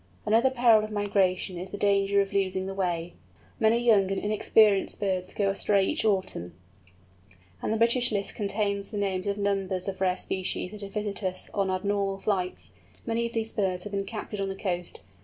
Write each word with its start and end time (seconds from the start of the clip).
Another 0.25 0.49
peril 0.49 0.83
of 0.83 0.89
migration 0.89 1.59
is 1.59 1.69
the 1.69 1.77
danger 1.77 2.21
of 2.21 2.33
losing 2.33 2.65
the 2.65 2.73
way. 2.73 3.13
Many 3.59 3.77
young 3.77 4.09
and 4.11 4.19
inexperienced 4.19 4.99
birds 4.99 5.31
go 5.31 5.51
astray 5.51 5.85
each 5.85 6.03
autumn, 6.03 6.55
and 7.61 7.71
the 7.71 7.77
British 7.77 8.11
list 8.11 8.33
contains 8.33 8.89
the 8.89 8.97
names 8.97 9.27
of 9.27 9.37
numbers 9.37 9.87
of 9.87 10.01
rare 10.01 10.17
species 10.17 10.71
that 10.71 10.81
have 10.81 10.93
visited 10.93 11.27
us 11.29 11.51
on 11.53 11.69
abnormal 11.69 12.17
flights. 12.17 12.71
Many 13.05 13.27
of 13.27 13.33
these 13.33 13.53
birds 13.53 13.83
have 13.83 13.91
been 13.91 14.05
captured 14.05 14.41
on 14.41 14.49
the 14.49 14.55
coast. 14.55 15.01